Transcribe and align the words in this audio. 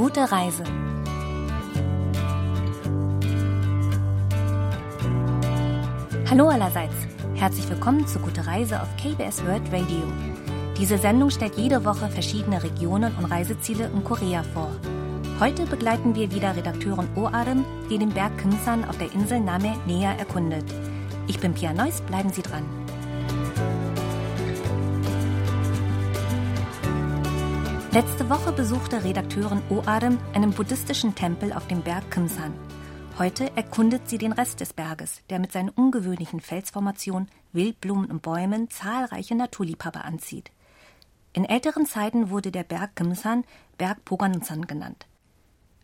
Gute 0.00 0.32
Reise. 0.32 0.64
Hallo 6.30 6.48
allerseits. 6.48 6.94
Herzlich 7.34 7.68
willkommen 7.68 8.06
zu 8.06 8.18
Gute 8.18 8.46
Reise 8.46 8.80
auf 8.80 8.88
KBS 8.96 9.44
World 9.44 9.70
Radio. 9.70 10.02
Diese 10.78 10.96
Sendung 10.96 11.28
stellt 11.28 11.56
jede 11.56 11.84
Woche 11.84 12.08
verschiedene 12.08 12.62
Regionen 12.62 13.14
und 13.16 13.26
Reiseziele 13.26 13.90
in 13.94 14.02
Korea 14.02 14.42
vor. 14.54 14.70
Heute 15.38 15.66
begleiten 15.66 16.14
wir 16.14 16.32
wieder 16.32 16.56
Redakteurin 16.56 17.08
Oarem, 17.14 17.66
die 17.90 17.98
den 17.98 18.08
Berg 18.08 18.38
Kimsan 18.38 18.86
auf 18.86 18.96
der 18.96 19.12
Insel 19.12 19.40
Name 19.40 19.76
näher 19.86 20.18
erkundet. 20.18 20.64
Ich 21.26 21.38
bin 21.40 21.52
Pia 21.52 21.74
Neuss, 21.74 22.00
bleiben 22.00 22.32
Sie 22.32 22.40
dran. 22.40 22.64
Letzte 27.92 28.30
Woche 28.30 28.52
besuchte 28.52 29.02
Redakteurin 29.02 29.62
Oarem 29.68 30.18
einen 30.32 30.52
buddhistischen 30.52 31.16
Tempel 31.16 31.52
auf 31.52 31.66
dem 31.66 31.82
Berg 31.82 32.08
Kimsan. 32.12 32.54
Heute 33.18 33.50
erkundet 33.56 34.08
sie 34.08 34.16
den 34.16 34.30
Rest 34.30 34.60
des 34.60 34.72
Berges, 34.72 35.22
der 35.28 35.40
mit 35.40 35.50
seinen 35.50 35.70
ungewöhnlichen 35.70 36.38
Felsformationen, 36.38 37.28
Wildblumen 37.52 38.08
und 38.08 38.22
Bäumen 38.22 38.70
zahlreiche 38.70 39.34
Naturliebhaber 39.34 40.04
anzieht. 40.04 40.52
In 41.32 41.44
älteren 41.44 41.84
Zeiten 41.84 42.30
wurde 42.30 42.52
der 42.52 42.62
Berg 42.62 42.94
Kimsan 42.94 43.42
Berg 43.76 44.04
Pogansan 44.04 44.68
genannt. 44.68 45.08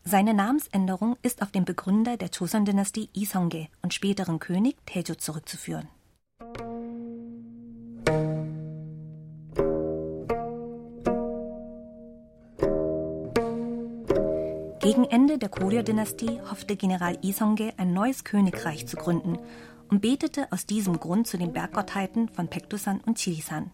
Seine 0.05 0.33
Namensänderung 0.33 1.17
ist 1.23 1.43
auf 1.43 1.51
den 1.51 1.65
Begründer 1.65 2.17
der 2.17 2.29
Joseon-Dynastie 2.29 3.11
Isongge 3.15 3.67
und 3.83 3.93
späteren 3.95 4.39
König 4.39 4.77
Taejo 4.87 5.17
zurückzuführen. 5.17 5.89
Gegen 14.97 15.11
Ende 15.11 15.37
der 15.37 15.51
Koryo-Dynastie 15.51 16.41
hoffte 16.51 16.75
General 16.75 17.19
Isongge 17.21 17.75
ein 17.77 17.93
neues 17.93 18.25
Königreich 18.25 18.87
zu 18.87 18.97
gründen 18.97 19.39
und 19.91 20.01
betete 20.01 20.51
aus 20.51 20.65
diesem 20.65 20.99
Grund 20.99 21.27
zu 21.27 21.37
den 21.37 21.53
Berggottheiten 21.53 22.31
von 22.31 22.49
Pektusan 22.49 23.03
und 23.05 23.19
Chirisan. 23.19 23.71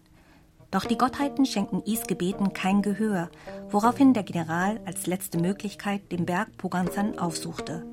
Doch 0.69 0.83
die 0.83 0.97
Gottheiten 0.97 1.45
schenken 1.45 1.81
Is 1.85 2.07
Gebeten 2.07 2.51
kein 2.51 2.81
Gehör, 2.81 3.29
woraufhin 3.69 4.13
der 4.13 4.23
General 4.23 4.81
als 4.83 5.07
letzte 5.07 5.37
Möglichkeit 5.37 6.11
den 6.11 6.25
Berg 6.25 6.57
Pogansan 6.57 7.17
aufsuchte. 7.17 7.85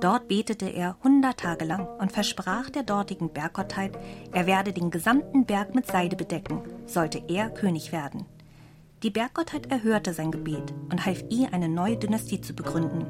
Dort 0.00 0.26
betete 0.26 0.66
er 0.66 0.96
hundert 1.04 1.38
Tage 1.38 1.66
lang 1.66 1.86
und 2.00 2.10
versprach 2.10 2.70
der 2.70 2.82
dortigen 2.82 3.32
Berggottheit, 3.32 3.96
er 4.32 4.48
werde 4.48 4.72
den 4.72 4.90
gesamten 4.90 5.44
Berg 5.44 5.76
mit 5.76 5.86
Seide 5.86 6.16
bedecken, 6.16 6.60
sollte 6.86 7.22
er 7.28 7.50
König 7.50 7.92
werden. 7.92 8.26
Die 9.04 9.10
Berggottheit 9.10 9.70
erhörte 9.70 10.14
sein 10.14 10.32
Gebet 10.32 10.72
und 10.90 11.04
half 11.04 11.22
ihr, 11.28 11.52
eine 11.52 11.68
neue 11.68 11.98
Dynastie 11.98 12.40
zu 12.40 12.54
begründen. 12.54 13.04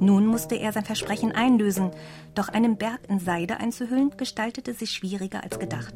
Nun 0.00 0.26
musste 0.26 0.54
er 0.54 0.72
sein 0.72 0.86
Versprechen 0.86 1.32
einlösen, 1.32 1.90
doch 2.34 2.48
einen 2.48 2.78
Berg 2.78 3.00
in 3.06 3.20
Seide 3.20 3.58
einzuhüllen 3.58 4.16
gestaltete 4.16 4.72
sich 4.72 4.92
schwieriger 4.92 5.42
als 5.42 5.58
gedacht. 5.58 5.92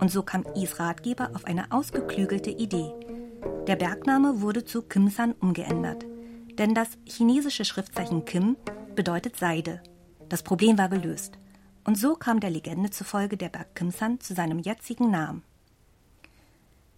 Und 0.00 0.10
so 0.10 0.22
kam 0.22 0.46
Is 0.56 0.80
Ratgeber 0.80 1.32
auf 1.34 1.44
eine 1.44 1.72
ausgeklügelte 1.72 2.48
Idee. 2.48 2.90
Der 3.66 3.76
Bergname 3.76 4.40
wurde 4.40 4.64
zu 4.64 4.80
Kimsan 4.80 5.32
umgeändert. 5.32 6.06
Denn 6.56 6.74
das 6.74 6.88
chinesische 7.04 7.66
Schriftzeichen 7.66 8.24
Kim 8.24 8.56
bedeutet 8.94 9.36
Seide. 9.36 9.82
Das 10.30 10.42
Problem 10.42 10.78
war 10.78 10.88
gelöst. 10.88 11.36
Und 11.84 11.98
so 11.98 12.14
kam 12.14 12.40
der 12.40 12.48
Legende 12.48 12.88
zufolge 12.88 13.36
der 13.36 13.50
Berg 13.50 13.74
Kimsan 13.74 14.20
zu 14.20 14.32
seinem 14.32 14.58
jetzigen 14.58 15.10
Namen. 15.10 15.42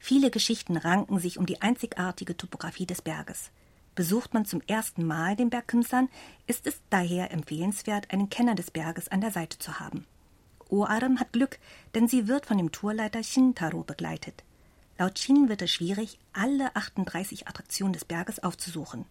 Viele 0.09 0.31
Geschichten 0.31 0.77
ranken 0.77 1.19
sich 1.19 1.37
um 1.37 1.47
die 1.47 1.63
einzigartige 1.63 2.37
Topographie 2.37 2.87
des 2.87 3.03
Berges. 3.03 3.51
Besucht 3.97 4.35
man 4.35 4.45
zum 4.45 4.63
ersten 4.69 5.05
Mal 5.05 5.35
den 5.35 5.51
Berg 5.51 5.67
Kimsan, 5.67 6.09
ist 6.47 6.69
es 6.69 6.81
daher 6.91 7.33
empfehlenswert, 7.33 8.13
einen 8.13 8.31
Kenner 8.31 8.55
des 8.55 8.71
Berges 8.71 9.09
an 9.09 9.21
der 9.21 9.33
Seite 9.33 9.59
zu 9.59 9.81
haben. 9.81 10.07
Oarem 10.69 11.19
hat 11.19 11.33
Glück, 11.33 11.59
denn 11.97 12.07
sie 12.07 12.29
wird 12.29 12.47
von 12.47 12.57
dem 12.57 12.71
Tourleiter 12.71 13.25
Shintaro 13.25 13.83
begleitet. 13.83 14.45
Laut 14.97 15.19
Shin 15.19 15.49
wird 15.49 15.63
es 15.63 15.73
schwierig, 15.73 16.21
alle 16.33 16.77
38 16.77 17.49
Attraktionen 17.49 17.93
des 17.93 18.05
Berges 18.05 18.41
aufzusuchen. 18.41 19.07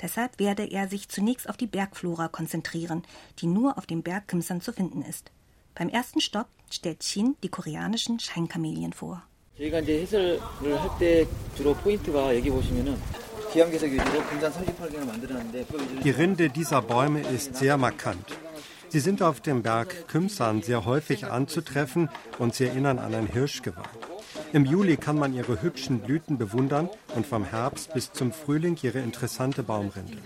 Deshalb 0.00 0.38
werde 0.38 0.64
er 0.64 0.88
sich 0.88 1.10
zunächst 1.10 1.50
auf 1.50 1.58
die 1.58 1.66
Bergflora 1.66 2.28
konzentrieren, 2.28 3.02
die 3.40 3.46
nur 3.46 3.76
auf 3.76 3.84
dem 3.84 4.02
Berg 4.02 4.28
Kimsan 4.28 4.62
zu 4.62 4.72
finden 4.72 5.02
ist. 5.02 5.32
Beim 5.74 5.90
ersten 5.90 6.22
Stopp 6.22 6.48
stellt 6.70 7.04
Shin 7.04 7.36
die 7.42 7.50
koreanischen 7.50 8.18
Scheinkamelien 8.18 8.94
vor. 8.94 9.22
저희가 9.59 9.79
이제 9.79 10.01
해설을 10.01 10.39
할 10.61 10.89
때 10.99 11.25
주로 11.55 11.73
포인트가 11.75 12.35
여기 12.35 12.49
보시면은 12.49 12.97
기암괴석 13.53 13.89
위주로 13.89 14.25
금산 14.27 14.51
38개를 14.51 15.05
만들었는데 15.05 15.65
Die 16.03 16.11
Rinde 16.11 16.49
dieser 16.49 16.81
Bäume 16.81 17.21
ist 17.21 17.55
sehr 17.55 17.77
markant. 17.77 18.35
Sie 18.89 18.99
sind 18.99 19.21
auf 19.21 19.39
dem 19.41 19.61
Berg 19.63 20.07
Kümsan 20.07 20.61
sehr 20.61 20.85
häufig 20.85 21.25
anzutreffen 21.25 22.09
und 22.37 22.53
sie 22.53 22.65
erinnern 22.65 22.99
an 22.99 23.13
ein 23.15 23.27
Hirschgeweih. 23.27 23.83
Im 24.53 24.65
Juli 24.65 24.97
kann 24.97 25.17
man 25.17 25.33
ihre 25.33 25.61
hübschen 25.61 25.99
Blüten 25.99 26.37
bewundern 26.37 26.89
und 27.15 27.25
vom 27.25 27.45
Herbst 27.45 27.93
bis 27.93 28.11
zum 28.11 28.31
Frühling 28.31 28.77
ihre 28.83 28.99
interessante 28.99 29.63
Baumrinde. 29.63 30.17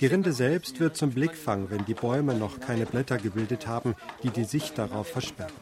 Die 0.00 0.06
Rinde 0.06 0.32
selbst 0.32 0.78
wird 0.78 0.96
zum 0.96 1.10
Blickfang, 1.10 1.70
wenn 1.70 1.84
die 1.86 1.94
Bäume 1.94 2.34
noch 2.34 2.60
keine 2.60 2.86
Blätter 2.86 3.18
gebildet 3.18 3.66
haben, 3.66 3.94
die 4.22 4.30
die 4.30 4.44
Sicht 4.44 4.78
darauf 4.78 5.08
versperren. 5.08 5.52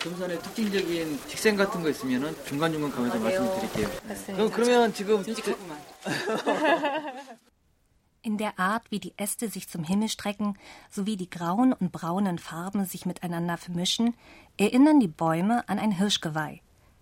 금산의 0.00 0.40
특징적인 0.42 1.18
직생 1.28 1.56
같은 1.56 1.82
거 1.82 1.88
있으면은 1.90 2.34
중간중간 2.44 2.90
가면서 2.90 3.18
말씀을 3.18 3.60
드릴게요. 3.60 3.88
그럼 4.26 4.50
그러면 4.50 4.92
지금 4.92 5.24
In 8.22 8.38
der 8.38 8.58
Art, 8.58 8.90
wie 8.90 8.98
die 8.98 9.14
Äste 9.16 9.48
sich 9.48 9.68
zum 9.68 9.84
Himmel 9.84 10.08
strecken, 10.08 10.54
sowie 10.90 11.16
die 11.16 11.30
grauen 11.30 11.72
und 11.72 11.92
braunen 11.92 12.38
Farben 12.38 12.84
sich 12.84 13.06
miteinander 13.06 13.56
vermischen, 13.56 14.16
erinnern 14.56 14.98
die 14.98 15.06
Bäume 15.06 15.68
an 15.68 15.78
ein 15.78 15.92
Hirschgeweih. 15.92 16.60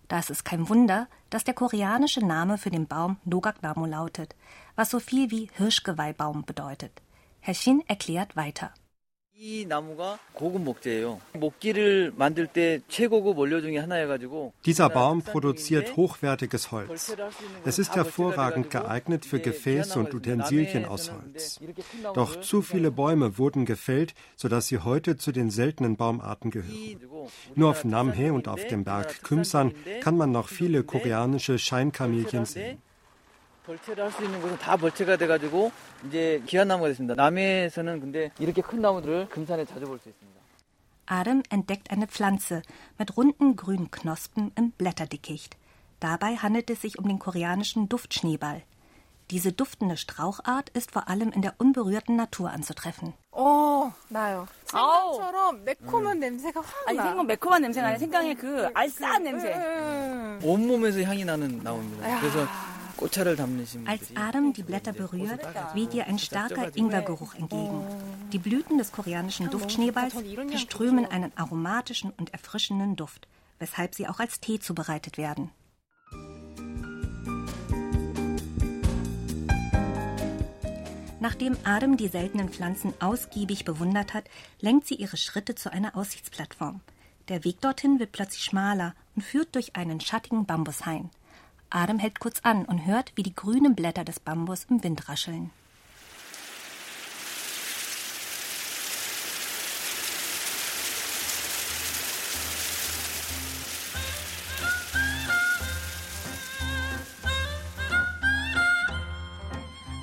Da 0.08 0.18
ist 0.18 0.28
es 0.28 0.44
kein 0.44 0.68
Wunder, 0.68 1.08
dass 1.30 1.44
der 1.44 1.54
koreanische 1.54 2.20
Name 2.20 2.58
für 2.58 2.70
den 2.70 2.86
Baum 2.86 3.16
Nogaknamu 3.24 3.86
lautet, 3.86 4.36
was 4.76 4.90
so 4.90 5.00
viel 5.00 5.30
wie 5.30 5.48
Hirschgeweihbaum 5.54 6.44
bedeutet. 6.44 7.00
Herr 7.40 7.54
Shin 7.54 7.82
erklärt 7.86 8.36
weiter. 8.36 8.74
Dieser 14.65 14.89
Baum 14.89 15.21
produziert 15.21 15.95
hochwertiges 15.95 16.71
Holz. 16.71 17.15
Es 17.63 17.79
ist 17.79 17.95
hervorragend 17.95 18.69
geeignet 18.69 19.25
für 19.25 19.39
Gefäße 19.39 19.97
und 19.97 20.13
Utensilien 20.13 20.83
aus 20.83 21.09
Holz. 21.13 21.61
Doch 22.15 22.41
zu 22.41 22.61
viele 22.61 22.91
Bäume 22.91 23.37
wurden 23.37 23.63
gefällt, 23.63 24.13
sodass 24.35 24.67
sie 24.67 24.79
heute 24.79 25.15
zu 25.15 25.31
den 25.31 25.51
seltenen 25.51 25.95
Baumarten 25.95 26.51
gehören. 26.51 26.99
Nur 27.55 27.69
auf 27.69 27.85
Namhae 27.85 28.31
und 28.31 28.49
auf 28.49 28.67
dem 28.67 28.83
Berg 28.83 29.23
Kümsan 29.23 29.73
kann 30.01 30.17
man 30.17 30.33
noch 30.33 30.49
viele 30.49 30.83
koreanische 30.83 31.57
Scheinkamelien 31.59 32.43
sehen. 32.43 32.81
벌채를 33.66 34.04
할 34.04 34.12
수 34.12 34.22
있는 34.24 34.40
곳은 34.42 34.58
다 34.58 34.76
벌채가 34.76 35.16
돼가지고 35.16 35.72
이제 36.06 36.42
귀한 36.46 36.68
나무가 36.68 36.88
됐습니다. 36.88 37.14
남해에서는 37.14 38.00
근데 38.00 38.30
이렇게 38.38 38.60
큰 38.62 38.80
나무들을 38.82 39.28
금산에 39.30 39.64
자주 39.64 39.86
볼 39.86 39.98
수 39.98 40.08
있습니다. 40.10 40.34
Adam 41.10 41.42
entdeckt 41.52 41.90
eine 41.90 42.06
Pflanze 42.06 42.62
mit 42.98 43.16
runden 43.16 43.56
grünen 43.56 43.90
Knospen 43.90 44.52
im 44.58 44.70
Blätterdickicht. 44.72 45.56
Dabei 46.00 46.36
handelt 46.36 46.70
es 46.70 46.80
sich 46.82 46.98
um 46.98 47.06
den 47.08 47.18
koreanischen 47.18 47.88
Duftschneeball. 47.88 48.62
Diese 49.30 49.52
duftende 49.52 49.96
Strauchart 49.96 50.68
ist 50.70 50.90
vor 50.92 51.08
allem 51.08 51.30
in 51.32 51.40
der 51.40 51.54
unberührten 51.58 52.16
Natur 52.16 52.50
anzutreffen. 52.50 53.14
어, 53.32 53.92
나요. 54.10 54.46
생강처럼 54.66 55.64
매콤한 55.64 56.20
냄새가 56.20 56.60
확 56.60 56.88
아니 56.88 56.98
나. 56.98 57.04
생각 57.04 57.26
매콤한 57.26 57.62
냄새가 57.62 57.86
아니라 57.86 57.98
생강의 57.98 58.34
그 58.34 58.68
알싸한 58.74 59.22
냄새. 59.22 59.54
음. 59.54 60.40
온몸에서 60.42 61.02
향이 61.02 61.24
나는 61.24 61.60
나무입니다. 61.62 62.20
그래서 62.20 62.46
꽃차를 62.46 62.46
담으신 62.46 62.77
als 63.85 64.15
Adam 64.15 64.53
die 64.53 64.63
Blätter 64.63 64.91
berührt, 64.91 65.41
weht 65.73 65.93
ihr 65.93 66.07
ein 66.07 66.19
starker 66.19 66.75
Ingwergeruch 66.75 67.35
entgegen. 67.35 67.83
Die 68.33 68.39
Blüten 68.39 68.77
des 68.77 68.91
koreanischen 68.91 69.49
Duftschneeballs 69.49 70.15
verströmen 70.49 71.05
einen 71.05 71.31
aromatischen 71.37 72.11
und 72.17 72.33
erfrischenden 72.33 72.95
Duft, 72.95 73.27
weshalb 73.57 73.95
sie 73.95 74.07
auch 74.07 74.19
als 74.19 74.39
Tee 74.39 74.59
zubereitet 74.59 75.17
werden. 75.17 75.51
Nachdem 81.21 81.57
Adam 81.65 81.97
die 81.97 82.07
seltenen 82.07 82.49
Pflanzen 82.49 82.93
ausgiebig 82.99 83.65
bewundert 83.65 84.13
hat, 84.13 84.25
lenkt 84.61 84.87
sie 84.87 84.95
ihre 84.95 85.17
Schritte 85.17 85.53
zu 85.53 85.71
einer 85.71 85.95
Aussichtsplattform. 85.95 86.81
Der 87.27 87.43
Weg 87.43 87.61
dorthin 87.61 87.99
wird 87.99 88.11
plötzlich 88.13 88.43
schmaler 88.43 88.95
und 89.15 89.21
führt 89.21 89.53
durch 89.55 89.75
einen 89.75 89.99
schattigen 89.99 90.45
Bambushain. 90.45 91.09
Adam 91.71 91.99
hält 91.99 92.19
kurz 92.19 92.39
an 92.41 92.65
und 92.65 92.85
hört, 92.85 93.11
wie 93.15 93.23
die 93.23 93.35
grünen 93.35 93.75
Blätter 93.75 94.03
des 94.03 94.19
Bambus 94.19 94.65
im 94.69 94.83
Wind 94.83 95.07
rascheln. 95.07 95.51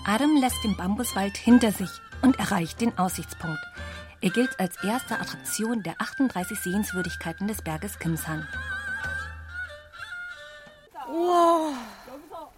Adam 0.04 0.36
lässt 0.36 0.62
den 0.62 0.76
Bambuswald 0.76 1.36
hinter 1.36 1.72
sich 1.72 1.90
und 2.22 2.38
erreicht 2.38 2.80
den 2.80 2.96
Aussichtspunkt. 2.96 3.60
Er 4.20 4.30
gilt 4.30 4.60
als 4.60 4.82
erste 4.82 5.18
Attraktion 5.18 5.82
der 5.82 6.00
38 6.00 6.58
Sehenswürdigkeiten 6.60 7.48
des 7.48 7.60
Berges 7.60 7.98
Kimsan. 7.98 8.46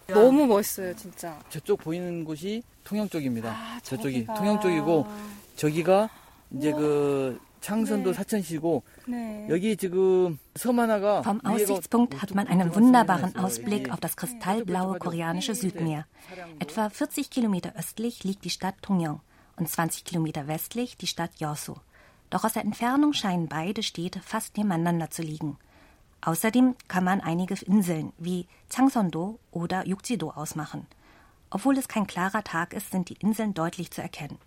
너무 0.08 0.46
멋있어요, 0.46 0.94
진짜. 0.96 1.38
저쪽 1.48 1.80
보이는 1.80 2.24
곳이 2.24 2.62
통영 2.84 3.08
쪽입니다. 3.08 3.80
저쪽이 3.82 4.26
통영 4.26 4.60
쪽이고 4.60 5.06
저기가 5.56 6.10
이제 6.52 6.72
그 6.72 7.40
창선도 7.60 8.12
사천시고 8.12 8.82
여기 9.48 9.74
지금 9.76 10.38
섬 10.54 10.78
하나가 10.78 11.22
Vom 11.22 11.40
위에가 11.42 11.54
Aussichtspunkt 11.54 12.20
hat 12.20 12.34
man 12.34 12.46
einen 12.46 12.74
wunderbaren 12.74 13.34
Ausblick 13.36 13.90
auf 13.90 14.00
das 14.00 14.16
kristallblaue 14.16 14.98
koreanische 14.98 15.54
Südmeer. 15.54 16.04
Etwa 16.58 16.90
40 16.90 17.30
Kilometer 17.30 17.72
östlich 17.74 18.22
liegt 18.22 18.44
die 18.44 18.50
Stadt 18.50 18.74
Tongyong 18.82 19.20
und 19.56 19.68
20 19.68 20.04
Kilometer 20.04 20.46
westlich 20.46 20.98
die 20.98 21.06
Stadt 21.06 21.40
Yeosu. 21.40 21.76
Doch 22.28 22.44
aus 22.44 22.52
der 22.52 22.64
Entfernung 22.64 23.14
scheinen 23.14 23.48
beide 23.48 23.82
Städte 23.82 24.20
fast 24.20 24.58
nebeneinander 24.58 25.08
zu 25.08 25.22
liegen. 25.22 25.56
Außerdem 26.21 26.75
kann 26.87 27.03
man 27.03 27.21
einige 27.21 27.55
Inseln 27.65 28.13
wie 28.17 28.47
Changson-do 28.69 29.39
oder 29.51 29.87
Yukji-do 29.87 30.31
ausmachen. 30.31 30.85
Obwohl 31.49 31.77
es 31.77 31.87
kein 31.87 32.07
klarer 32.07 32.43
Tag 32.43 32.73
ist, 32.73 32.91
sind 32.91 33.09
die 33.09 33.15
Inseln 33.15 33.53
deutlich 33.53 33.91
zu 33.91 34.01
erkennen. 34.01 34.37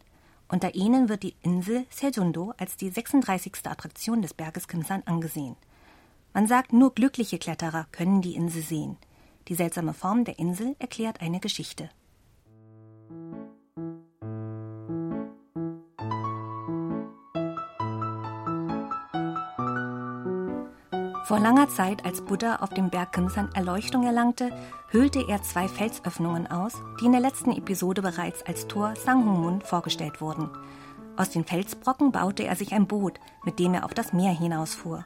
Unter 0.49 0.75
ihnen 0.75 1.09
wird 1.09 1.23
die 1.23 1.35
Insel 1.43 1.87
Sejun-do 1.89 2.53
als 2.59 2.77
die 2.77 2.91
36. 2.91 3.55
Attraktion 3.65 4.21
des 4.21 4.35
Berges 4.35 4.69
Kimsan 4.69 5.03
angesehen. 5.07 5.57
Man 6.35 6.47
sagt, 6.47 6.73
nur 6.73 6.95
glückliche 6.95 7.39
Kletterer 7.39 7.87
können 7.91 8.21
die 8.21 8.35
Insel 8.35 8.63
sehen. 8.63 8.99
Die 9.49 9.55
seltsame 9.55 9.95
Form 9.95 10.25
der 10.25 10.39
Insel 10.39 10.77
erklärt 10.79 11.21
eine 11.21 11.41
Geschichte. 11.41 11.89
Vor 21.26 21.40
langer 21.40 21.68
Zeit, 21.70 22.06
als 22.06 22.22
Buddha 22.22 22.58
auf 22.58 22.70
dem 22.70 22.90
Berg 22.90 23.12
Kimsan 23.12 23.50
Erleuchtung 23.54 24.06
erlangte, 24.06 24.50
höhlte 24.90 25.24
er 25.28 25.44
zwei 25.44 25.68
Felsöffnungen 25.68 26.48
aus, 26.48 26.74
die 27.02 27.06
in 27.06 27.12
der 27.12 27.22
letzten 27.22 27.52
Episode 27.52 28.02
bereits 28.02 28.44
als 28.44 28.68
Tor 28.68 28.96
Sanghungmun 28.96 29.62
vorgestellt 29.62 30.22
wurden. 30.22 30.50
Aus 31.18 31.30
den 31.30 31.44
Felsbrocken 31.44 32.12
baute 32.12 32.46
er 32.46 32.56
sich 32.56 32.74
ein 32.74 32.88
Boot, 32.88 33.20
mit 33.44 33.60
dem 33.60 33.74
er 33.74 33.84
auf 33.84 33.94
das 33.94 34.14
Meer 34.14 34.32
hinausfuhr. 34.32 35.04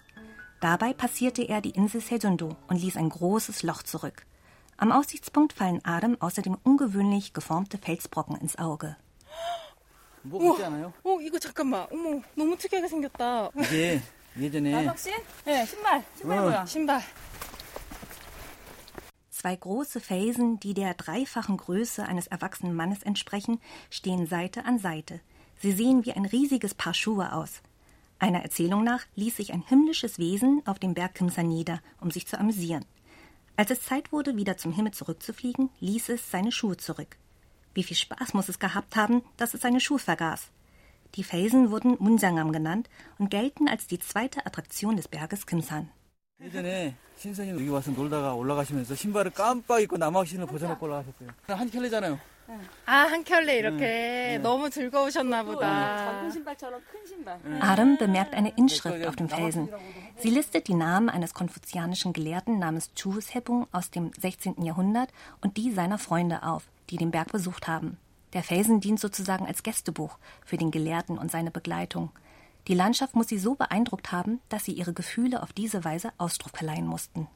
Dabei 0.60 0.94
passierte 0.94 1.42
er 1.42 1.62
die 1.62 1.72
Insel 1.72 2.02
Sejundu 2.02 2.50
und 2.68 2.80
ließ 2.80 2.98
ein 2.98 3.10
großes 3.10 3.64
Loch 3.64 3.82
zurück. 3.82 4.26
Am 4.78 4.92
Aussichtspunkt 4.92 5.54
fallen 5.54 5.84
Adam 5.84 6.18
außerdem 6.20 6.58
ungewöhnlich 6.64 7.34
geformte 7.34 7.78
Felsbrocken 7.78 8.36
ins 8.36 8.58
Auge. 8.60 8.96
뭐 10.24 10.54
같지 10.54 10.64
않아요? 10.66 10.94
어, 11.04 11.20
이거 11.20 11.40
잠깐만. 11.40 11.88
어머, 11.92 12.22
너무 12.36 12.56
특이하게 12.58 12.88
생겼다. 12.88 13.50
이게 13.56 14.02
예전에 14.38 14.88
혹시? 14.88 15.12
네, 15.46 15.66
신발. 15.66 16.04
신발 16.18 16.40
뭐야? 16.40 16.66
신발. 16.66 17.02
Zwei 19.30 19.56
große 19.56 20.00
Felsen, 20.00 20.60
die 20.60 20.76
der 20.76 20.94
dreifachen 20.94 21.58
Größe 21.58 22.06
eines 22.06 22.28
erwachsenen 22.28 22.76
Mannes 22.76 23.02
entsprechen, 23.02 23.60
stehen 23.90 24.28
Seite 24.28 24.66
an 24.66 24.78
Seite. 24.78 25.20
Sie 25.60 25.72
sehen 25.72 26.06
wie 26.06 26.14
ein 26.14 26.26
riesiges 26.26 26.76
Paar 26.76 26.94
Schuhe 26.94 27.34
aus. 27.34 27.62
Einer 28.20 28.44
Erzählung 28.44 28.84
nach 28.84 29.04
ließ 29.16 29.38
sich 29.38 29.52
ein 29.52 29.64
himmlisches 29.64 30.20
Wesen 30.20 30.62
auf 30.66 30.78
dem 30.78 30.94
Berg 30.94 31.16
Kimsan 31.16 31.48
nieder, 31.48 31.82
um 32.00 32.12
sich 32.12 32.28
zu 32.28 32.40
amüsieren. 32.40 32.86
Als 33.56 33.72
es 33.72 33.82
Zeit 33.82 34.12
wurde, 34.12 34.36
wieder 34.38 34.58
zum 34.58 34.72
Himmel 34.72 34.94
zurückzufliegen, 34.94 35.70
ließ 35.80 36.10
es 36.10 36.30
seine 36.30 36.52
Schuhe 36.52 36.78
zurück. 36.78 37.18
Wie 37.74 37.84
viel 37.84 37.98
Spaß 37.98 38.36
muss 38.36 38.48
es 38.48 38.60
gehabt 38.60 38.96
haben, 38.96 39.24
dass 39.38 39.56
es 39.56 39.62
seine 39.62 39.80
Schuhe 39.80 40.00
vergaß. 40.00 40.50
Die 41.16 41.24
Felsen 41.24 41.72
wurden 41.72 41.98
Munjangam 42.00 42.52
genannt 42.52 42.90
und 43.18 43.30
gelten 43.30 43.68
als 43.68 43.88
die 43.88 44.00
zweite 44.00 44.46
Attraktion 44.46 44.96
des 44.96 45.08
Berges 45.08 45.46
Kimsan. 45.46 45.90
예전에 46.42 46.96
신선이 47.18 47.52
여기 47.52 47.68
와서 47.70 47.92
놀다가 47.92 48.34
올라가시면서 48.34 48.96
신발을 48.96 49.32
깜빡 49.32 49.82
입고 49.84 49.98
남학 49.98 50.26
신을 50.26 50.48
벗어놓고 50.48 50.86
올라가셨어요. 50.86 51.30
한 51.48 51.70
켤레잖아요. 51.70 52.20
아, 52.86 52.92
한 52.92 53.24
켤레 53.24 53.60
이렇게 53.60 54.40
너무 54.42 54.70
즐거우셨나 54.70 55.44
보다. 55.44 55.98
작은 55.98 56.32
신발처럼 56.32 56.82
큰 56.92 57.06
신발. 57.06 57.40
Adam 57.62 57.98
bemerkt 57.98 58.34
eine 58.34 58.52
Inschrift 58.58 59.06
auf 59.06 59.16
dem 59.16 59.30
Felsen. 59.30 59.70
Sie 60.18 60.32
listet 60.32 60.68
die 60.68 60.74
Namen 60.74 61.10
eines 61.10 61.34
konfuzianischen 61.34 62.12
Gelehrten 62.12 62.58
namens 62.60 62.92
Chu 62.96 63.22
Sepung 63.22 63.68
aus 63.72 63.92
dem 63.92 64.12
16. 64.20 64.64
Jahrhundert 64.64 65.12
und 65.42 65.58
die 65.58 65.72
seiner 65.72 66.00
Freunde 66.00 66.44
auf, 66.44 66.64
die 66.90 66.98
den 66.98 67.12
Berg 67.12 67.32
besucht 67.32 67.68
haben. 67.68 67.98
Der 68.37 68.43
Felsen 68.43 68.81
dient 68.81 69.01
sozusagen 69.01 69.47
als 69.47 69.63
Gästebuch 69.63 70.19
für 70.45 70.59
den 70.59 70.71
Gelehrten 70.71 71.17
und 71.17 71.31
seine 71.31 71.51
Begleitung. 71.51 72.11
Die 72.69 72.75
Landschaft 72.75 73.15
muss 73.15 73.29
sie 73.29 73.39
so 73.39 73.55
beeindruckt 73.55 74.13
haben, 74.13 74.41
dass 74.51 74.67
sie 74.67 74.73
ihre 74.73 74.93
Gefühle 74.93 75.43
auf 75.43 75.55
diese 75.55 75.85
Weise 75.87 76.11
Ausdruck 76.19 76.55
verleihen 76.55 76.87
mussten. 76.87 77.29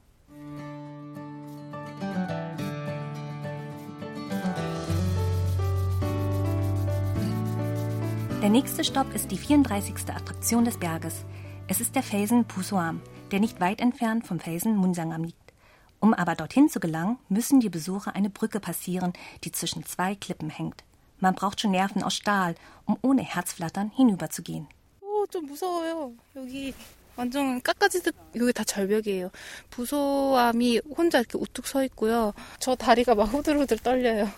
Der 8.43 8.51
nächste 8.51 8.85
Stopp 8.85 9.15
ist 9.15 9.31
die 9.31 9.39
34. 9.39 9.95
Attraktion 10.15 10.67
des 10.67 10.77
Berges. 10.77 11.25
Es 11.67 11.81
ist 11.81 11.95
der 11.95 12.03
Felsen 12.03 12.45
Pusoam, 12.45 13.01
der 13.31 13.41
nicht 13.41 13.59
weit 13.59 13.81
entfernt 13.81 14.27
vom 14.27 14.39
Felsen 14.39 14.77
Munsangam 14.77 15.25
liegt. 15.25 15.55
Um 15.99 16.13
aber 16.13 16.35
dorthin 16.35 16.69
zu 16.69 16.79
gelangen, 16.79 17.19
müssen 17.31 17.61
die 17.61 17.71
Besucher 17.71 18.15
eine 18.15 18.29
Brücke 18.29 18.61
passieren, 18.61 19.15
die 19.45 19.53
zwischen 19.53 19.87
zwei 19.87 20.15
Klippen 20.15 20.51
hängt. 20.51 20.85
Man 21.20 21.36
braucht 21.36 21.62
schon 21.62 21.72
Nerven 21.72 22.04
aus 22.04 22.16
Stahl, 22.16 22.56
um 22.86 22.98
ohne 23.02 23.24
Herzflattern 23.24 23.92
hinüberzugehen. 23.96 24.68
오, 25.02 25.26
좀 25.28 25.46
무서워요. 25.46 26.14
여기 26.36 26.74
완전 27.16 27.62
깎아지듯 27.62 28.16
여기 28.36 28.54
다 28.54 28.64
절벽이에요. 28.64 29.32
부소함이 29.70 30.82
혼자 30.98 31.20
이렇게 31.20 31.38
우뚝 31.38 31.68
서 31.68 31.84
있고요. 31.86 32.34
저 32.60 32.76
다리가 32.76 33.16
막 33.16 33.26
후들후들 33.26 33.80
떨려요. 33.80 34.30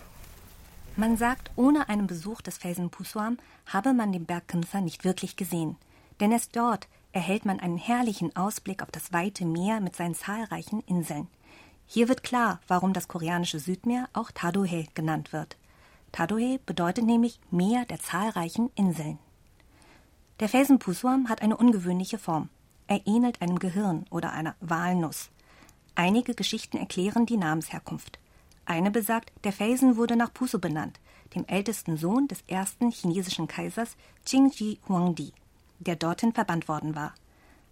Man 0.96 1.16
sagt, 1.16 1.50
ohne 1.56 1.88
einen 1.88 2.06
Besuch 2.08 2.42
des 2.42 2.58
Felsen 2.58 2.90
Pusoam 2.90 3.38
habe 3.66 3.92
man 3.92 4.12
den 4.12 4.26
Berg 4.26 4.48
Kimsa 4.48 4.80
nicht 4.80 5.04
wirklich 5.04 5.36
gesehen. 5.36 5.76
Denn 6.20 6.32
erst 6.32 6.56
dort 6.56 6.88
erhält 7.12 7.44
man 7.44 7.60
einen 7.60 7.78
herrlichen 7.78 8.34
Ausblick 8.34 8.82
auf 8.82 8.90
das 8.90 9.12
weite 9.12 9.44
Meer 9.44 9.80
mit 9.80 9.94
seinen 9.94 10.14
zahlreichen 10.14 10.82
Inseln. 10.86 11.28
Hier 11.86 12.08
wird 12.08 12.22
klar, 12.22 12.60
warum 12.66 12.92
das 12.92 13.08
koreanische 13.08 13.60
Südmeer 13.60 14.08
auch 14.12 14.30
Tadohe 14.32 14.86
genannt 14.94 15.32
wird. 15.32 15.56
Tadohe 16.13 16.59
bedeutet 16.65 17.05
nämlich 17.05 17.39
Meer 17.49 17.85
der 17.85 17.99
zahlreichen 17.99 18.69
Inseln. 18.75 19.17
Der 20.39 20.47
Felsen 20.47 20.77
Pusuam 20.77 21.27
hat 21.27 21.41
eine 21.41 21.57
ungewöhnliche 21.57 22.19
Form. 22.19 22.49
Er 22.85 23.01
ähnelt 23.07 23.41
einem 23.41 23.57
Gehirn 23.57 24.05
oder 24.11 24.31
einer 24.31 24.55
Walnuss. 24.61 25.31
Einige 25.95 26.35
Geschichten 26.35 26.77
erklären 26.77 27.25
die 27.25 27.37
Namensherkunft. 27.37 28.19
Eine 28.65 28.91
besagt, 28.91 29.31
der 29.43 29.53
Felsen 29.53 29.97
wurde 29.97 30.15
nach 30.15 30.31
Puso 30.31 30.59
benannt, 30.59 30.99
dem 31.35 31.45
ältesten 31.45 31.97
Sohn 31.97 32.27
des 32.27 32.43
ersten 32.45 32.91
chinesischen 32.91 33.47
Kaisers 33.47 33.97
Qingji 34.23 34.79
Huangdi, 34.87 35.33
der 35.79 35.95
dorthin 35.95 36.31
verbannt 36.31 36.67
worden 36.67 36.95
war. 36.95 37.15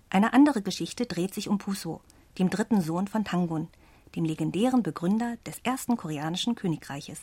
Eine 0.10 0.34
andere 0.34 0.64
Geschichte 0.64 1.06
dreht 1.06 1.36
sich 1.36 1.48
um 1.48 1.60
Puso, 1.60 2.02
dem 2.40 2.50
dritten 2.50 2.82
Sohn 2.82 3.08
von 3.08 3.24
Tangun, 3.24 3.68
dem 4.16 4.26
legendären 4.26 4.82
Begründer 4.82 5.38
des 5.46 5.60
ersten 5.60 5.96
koreanischen 5.96 6.56
Königreiches. 6.56 7.22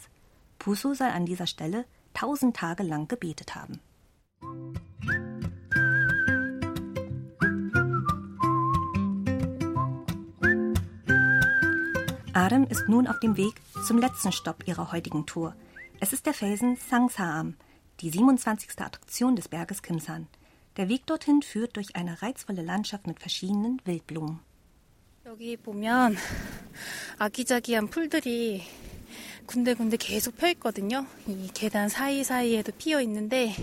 Puso 0.60 0.94
soll 0.94 1.08
an 1.08 1.25
dieser 1.25 1.48
Stelle 1.48 1.86
tausend 2.13 2.56
Tage 2.56 2.84
lang 2.84 3.08
gebetet 3.08 3.56
haben. 3.56 3.80
Adam 12.34 12.66
ist 12.66 12.90
nun 12.90 13.08
auf 13.08 13.20
dem 13.20 13.38
Weg 13.38 13.54
zum 13.86 14.00
letzten 14.00 14.32
Stopp 14.32 14.68
ihrer 14.68 14.92
heutigen 14.92 15.25
Tour. 15.25 15.56
Es 16.00 16.13
ist 16.13 16.25
der 16.25 16.34
Felsen 16.34 16.78
Sangsaam, 16.78 17.56
die 18.00 18.10
27. 18.10 18.72
Attraktion 18.80 19.36
des 19.36 19.48
Berges 19.48 19.82
Kimsan. 19.82 20.28
Der 20.78 20.90
Weg 20.90 21.06
dorthin 21.06 21.44
führt 21.44 21.78
durch 21.78 21.96
eine 21.96 22.22
reizvolle 22.22 22.63
Landschaft 22.63 23.06
mit 23.06 23.20
verschiedenen 23.20 23.80
Wildblumen. 23.86 24.40
여기 25.25 25.56
보면 25.56 26.18
아기자기한 27.18 27.88
풀들이 27.88 28.63
군데군데 29.49 29.97
계속 29.97 30.37
펴 30.37 30.49
있거든요. 30.50 31.07
이 31.26 31.50
계단 31.52 31.88
사이사이에도 31.88 32.73
피어 32.76 33.00
있는데 33.00 33.55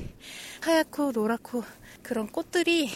하얗고 0.61 1.11
노랗고 1.11 1.63
그런 2.01 2.27
꽃들이 2.27 2.89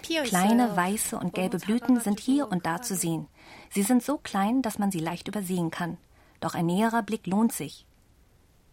피어 0.00 0.22
Kleine 0.22 0.64
있어요. 0.64 0.74
weiße 0.74 1.16
und 1.18 1.34
gelbe 1.34 1.58
Blüten 1.58 2.00
sind 2.00 2.18
hier 2.18 2.50
und 2.50 2.64
da 2.64 2.80
zu 2.80 2.96
sehen. 2.96 3.28
Sie 3.70 3.82
sind 3.82 4.02
so 4.02 4.18
klein, 4.18 4.62
dass 4.62 4.78
man 4.78 4.90
sie 4.90 5.00
leicht 5.00 5.28
übersehen 5.28 5.70
kann. 5.70 5.98
Doch 6.40 6.54
ein 6.54 6.66
näherer 6.66 7.02
Blick 7.02 7.26
lohnt 7.26 7.52
sich. 7.52 7.84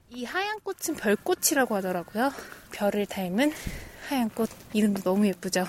이 0.10 0.24
하얀 0.24 0.62
꽃은 0.64 0.96
별꽃이라고 0.96 1.76
하더라고요. 1.76 2.32
별을 2.72 3.06
닮은 3.06 3.52
하얀 4.08 4.30
꽃 4.30 4.50
이름도 4.72 5.02
너무 5.04 5.28
예쁘죠. 5.28 5.66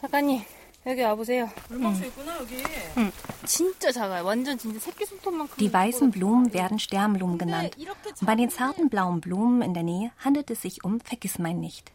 작가님 0.00 0.42
여기 0.85 1.01
와보세요. 1.01 1.47
물망초 1.69 2.05
있구나 2.05 2.37
여기. 2.39 2.55
응. 2.97 3.11
진짜 3.45 3.91
작아요. 3.91 4.23
완전 4.25 4.57
진짜 4.57 4.79
새끼손톱만큼. 4.79 5.57
Die 5.57 5.71
weißen 5.71 6.09
Blumen 6.11 6.51
werden 6.53 6.79
Sternblumen 6.79 7.37
genannt. 7.37 7.77
Und 7.77 8.25
bei 8.25 8.35
den 8.35 8.49
zarten 8.49 8.89
blauen 8.89 9.21
Blumen 9.21 9.61
in 9.61 9.73
der 9.75 9.83
Nähe 9.83 10.11
handelt 10.23 10.49
es 10.49 10.61
sich 10.61 10.83
um 10.83 10.99
Vergissmein 10.99 11.59
nicht. 11.59 11.91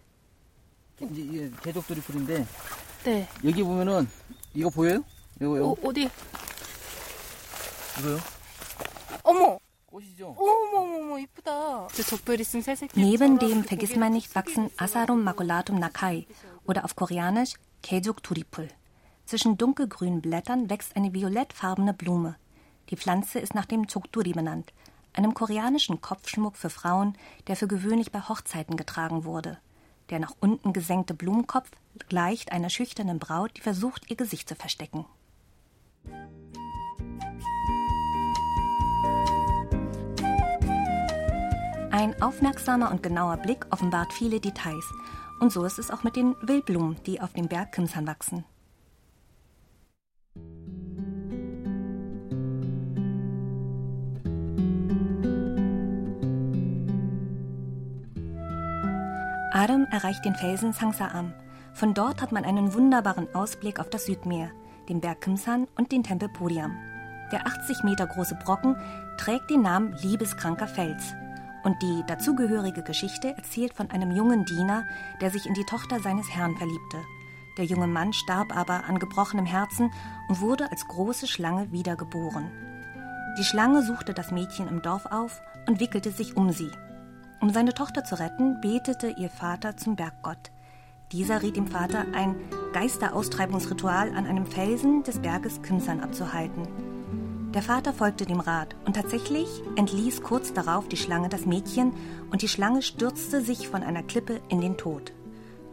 이제 1.00 1.20
이게 1.20 1.50
개족들이 1.62 2.00
풀인데 2.00 2.46
네. 3.04 3.28
여기 3.44 3.62
보면은 3.62 4.08
이거 4.54 4.70
보여요? 4.70 5.04
이거 5.40 5.56
이거 5.56 5.68
어, 5.70 5.76
어디? 5.82 6.08
이거요? 7.98 8.18
어머. 9.24 9.58
꽃이죠? 9.86 10.36
어머 10.38 10.80
어머 10.80 10.96
어머 10.98 11.18
이쁘다. 11.18 11.88
저 11.92 12.02
적별이 12.02 12.44
쓴 12.44 12.60
새새끼. 12.62 13.00
Neben 13.00 13.38
dem 13.38 13.64
Vergissmein 13.64 14.12
nicht 14.12 14.34
wachsen 14.34 14.70
Asarum 14.76 15.22
maculatum 15.24 15.78
nakai 15.78 16.26
oder 16.66 16.84
auf 16.84 16.94
Koreanisch 16.94 17.54
Kejuk 17.82 18.22
turipul. 18.22 18.68
Zwischen 19.25 19.57
dunkelgrünen 19.57 20.21
Blättern 20.21 20.69
wächst 20.69 20.95
eine 20.95 21.13
violettfarbene 21.13 21.93
Blume. 21.93 22.35
Die 22.89 22.97
Pflanze 22.97 23.39
ist 23.39 23.55
nach 23.55 23.65
dem 23.65 23.87
Chokturi 23.87 24.33
benannt, 24.33 24.73
einem 25.13 25.33
koreanischen 25.33 26.01
Kopfschmuck 26.01 26.57
für 26.57 26.69
Frauen, 26.69 27.17
der 27.47 27.55
für 27.55 27.67
gewöhnlich 27.67 28.11
bei 28.11 28.21
Hochzeiten 28.21 28.77
getragen 28.77 29.25
wurde. 29.25 29.57
Der 30.09 30.19
nach 30.19 30.33
unten 30.39 30.73
gesenkte 30.73 31.13
Blumenkopf 31.13 31.71
gleicht 32.09 32.51
einer 32.51 32.69
schüchternen 32.69 33.19
Braut, 33.19 33.51
die 33.57 33.61
versucht, 33.61 34.09
ihr 34.09 34.17
Gesicht 34.17 34.49
zu 34.49 34.55
verstecken. 34.55 35.05
Ein 41.91 42.21
aufmerksamer 42.21 42.89
und 42.91 43.03
genauer 43.03 43.37
Blick 43.37 43.67
offenbart 43.69 44.11
viele 44.13 44.39
Details. 44.39 44.85
Und 45.39 45.51
so 45.51 45.65
ist 45.65 45.77
es 45.77 45.91
auch 45.91 46.03
mit 46.03 46.15
den 46.15 46.35
Wildblumen, 46.41 46.97
die 47.05 47.21
auf 47.21 47.33
dem 47.33 47.47
Berg 47.47 47.73
Kimsan 47.73 48.07
wachsen. 48.07 48.43
Adam 59.53 59.85
erreicht 59.91 60.23
den 60.23 60.35
Felsen 60.35 60.71
Sangsaam. 60.71 61.33
Von 61.73 61.93
dort 61.93 62.21
hat 62.21 62.31
man 62.31 62.45
einen 62.45 62.73
wunderbaren 62.73 63.35
Ausblick 63.35 63.81
auf 63.81 63.89
das 63.89 64.05
Südmeer, 64.05 64.49
den 64.87 65.01
Berg 65.01 65.19
Kimsan 65.19 65.67
und 65.77 65.91
den 65.91 66.03
Tempel 66.03 66.29
Podiam. 66.29 66.77
Der 67.33 67.45
80 67.45 67.83
Meter 67.83 68.07
große 68.07 68.35
Brocken 68.35 68.77
trägt 69.17 69.49
den 69.49 69.61
Namen 69.61 69.93
Liebeskranker 70.01 70.67
Fels. 70.67 71.13
Und 71.63 71.81
die 71.81 72.01
dazugehörige 72.07 72.81
Geschichte 72.81 73.35
erzählt 73.35 73.73
von 73.73 73.91
einem 73.91 74.11
jungen 74.11 74.45
Diener, 74.45 74.85
der 75.19 75.31
sich 75.31 75.45
in 75.45 75.53
die 75.53 75.65
Tochter 75.65 75.99
seines 75.99 76.33
Herrn 76.33 76.55
verliebte. 76.55 76.97
Der 77.57 77.65
junge 77.65 77.87
Mann 77.87 78.13
starb 78.13 78.55
aber 78.55 78.85
an 78.85 78.99
gebrochenem 78.99 79.45
Herzen 79.45 79.91
und 80.29 80.39
wurde 80.39 80.71
als 80.71 80.87
große 80.87 81.27
Schlange 81.27 81.69
wiedergeboren. 81.73 82.49
Die 83.37 83.43
Schlange 83.43 83.81
suchte 83.81 84.13
das 84.13 84.31
Mädchen 84.31 84.69
im 84.69 84.81
Dorf 84.81 85.05
auf 85.07 85.41
und 85.67 85.81
wickelte 85.81 86.11
sich 86.11 86.37
um 86.37 86.51
sie. 86.51 86.71
Um 87.41 87.49
seine 87.49 87.73
Tochter 87.73 88.03
zu 88.03 88.19
retten, 88.19 88.61
betete 88.61 89.15
ihr 89.17 89.29
Vater 89.29 89.75
zum 89.75 89.95
Berggott. 89.95 90.51
Dieser 91.11 91.41
riet 91.41 91.57
dem 91.57 91.65
Vater, 91.65 92.05
ein 92.13 92.35
Geisteraustreibungsritual 92.71 94.15
an 94.15 94.27
einem 94.27 94.45
Felsen 94.45 95.01
des 95.01 95.19
Berges 95.19 95.63
Kimsan 95.63 96.01
abzuhalten. 96.01 96.67
Der 97.55 97.63
Vater 97.63 97.93
folgte 97.93 98.27
dem 98.27 98.39
Rat 98.39 98.75
und 98.85 98.95
tatsächlich 98.95 99.49
entließ 99.75 100.21
kurz 100.21 100.53
darauf 100.53 100.87
die 100.87 100.97
Schlange 100.97 101.29
das 101.29 101.47
Mädchen 101.47 101.93
und 102.29 102.43
die 102.43 102.47
Schlange 102.47 102.83
stürzte 102.83 103.41
sich 103.41 103.67
von 103.67 103.81
einer 103.81 104.03
Klippe 104.03 104.39
in 104.49 104.61
den 104.61 104.77
Tod. 104.77 105.11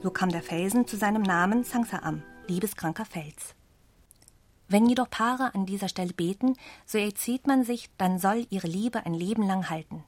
So 0.02 0.10
kam 0.10 0.30
der 0.30 0.42
Felsen 0.42 0.86
zu 0.86 0.96
seinem 0.96 1.22
Namen 1.22 1.64
Sangsaam, 1.64 2.22
liebeskranker 2.48 3.04
Fels. 3.04 3.54
Wenn 4.68 4.86
jedoch 4.86 5.10
Paare 5.10 5.54
an 5.54 5.66
dieser 5.66 5.88
Stelle 5.88 6.14
beten, 6.14 6.56
so 6.86 6.96
erzählt 6.96 7.46
man 7.46 7.62
sich, 7.62 7.90
dann 7.98 8.18
soll 8.18 8.46
ihre 8.48 8.68
Liebe 8.68 9.04
ein 9.04 9.14
Leben 9.14 9.46
lang 9.46 9.68
halten. 9.68 10.02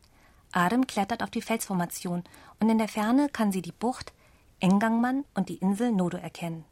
Adam 0.51 0.87
klettert 0.87 1.21
auf 1.21 1.29
die 1.29 1.41
Felsformation 1.41 2.23
und 2.59 2.69
in 2.69 2.77
der 2.77 2.87
Ferne 2.87 3.29
kann 3.29 3.51
sie 3.51 3.61
die 3.61 3.71
Bucht 3.71 4.13
Engangman 4.59 5.25
und 5.33 5.49
die 5.49 5.57
Insel 5.57 5.91
Nodo 5.91 6.17
erkennen. 6.17 6.63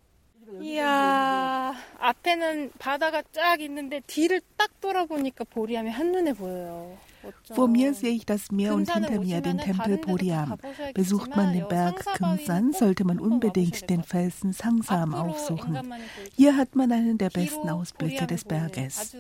이야, 0.62 1.74
앞에는 2.00 2.72
바다가 2.78 3.24
쫙 3.32 3.60
있는데 3.62 4.02
뒤를 4.06 4.42
딱 4.56 4.70
돌아보니까 4.80 5.46
보리암이 5.46 5.90
한눈에 5.90 6.34
보여요. 6.34 6.98
Vor 7.54 7.70
mir 7.70 7.94
sehe 7.94 8.12
ich 8.12 8.26
das 8.26 8.52
Meer 8.52 8.74
und 8.76 8.92
hinter 8.92 9.20
mir 9.22 9.40
den 9.40 9.58
Tempel 9.58 9.98
Podiam. 9.98 10.58
Besucht 10.94 11.36
man 11.36 11.54
den 11.54 11.68
Berg 11.70 12.06
Kumsan, 12.18 12.74
sollte 12.74 13.06
man 13.06 13.18
unbedingt 13.18 13.90
den 13.90 14.04
Felsen 14.04 14.52
Sangsam 14.52 15.14
aufsuchen. 15.14 15.80
Hier 16.36 16.58
hat 16.58 16.76
man 16.76 16.92
einen 16.92 17.18
der 17.18 17.30
besten 17.30 17.70
Ausblicke 17.70 18.28
des 18.28 18.44
Berges. 18.44 19.16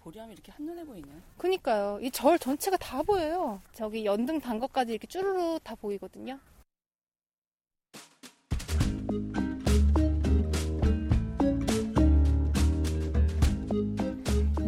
보리암이 0.00 0.32
이렇게 0.32 0.52
한눈에 0.52 0.84
보이냐? 0.84 1.08
그니까요. 1.36 1.98
이 2.00 2.10
절 2.10 2.38
전체가 2.38 2.76
다 2.76 3.02
보여요. 3.02 3.60
저기 3.72 4.04
연등 4.04 4.40
단 4.40 4.58
것까지 4.60 4.92
이렇게 4.92 5.06
쭈루루 5.08 5.58
다 5.64 5.74
보이거든요. 5.74 6.38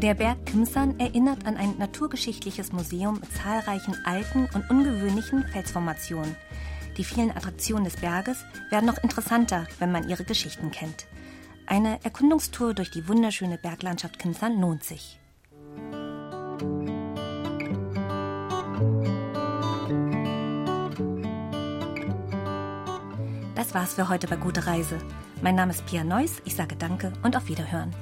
Der 0.03 0.15
Berg 0.15 0.45
Kimsan 0.47 0.99
erinnert 0.99 1.47
an 1.47 1.57
ein 1.57 1.79
naturgeschichtliches 1.79 2.73
Museum 2.73 3.21
mit 3.21 3.33
zahlreichen 3.33 3.95
alten 4.05 4.49
und 4.53 4.69
ungewöhnlichen 4.69 5.45
Felsformationen. 5.53 6.35
Die 6.99 7.05
vielen 7.05 7.31
Attraktionen 7.31 7.85
des 7.85 7.97
Berges 7.97 8.45
werden 8.71 8.87
noch 8.87 8.99
interessanter, 9.03 9.67
wenn 9.79 9.93
man 9.93 10.09
ihre 10.09 10.25
Geschichten 10.25 10.73
kennt. 10.73 11.07
Eine 11.70 12.02
Erkundungstour 12.06 12.74
durch 12.74 12.92
die 12.92 13.10
wunderschöne 13.10 13.58
Berglandschaft 13.58 14.20
Kimsan 14.20 14.62
lohnt 14.62 14.86
sich. 14.86 15.20
Das 23.54 23.74
war's 23.74 23.96
für 23.96 24.08
heute 24.08 24.28
bei 24.28 24.38
Gute 24.38 24.66
Reise. 24.66 24.98
Mein 25.42 25.56
Name 25.56 25.74
ist 25.74 25.86
Pia 25.86 26.06
Neuss, 26.06 26.42
ich 26.46 26.56
sage 26.56 26.78
Danke 26.78 27.12
und 27.24 27.36
auf 27.36 27.50
Wiederhören. 27.50 27.94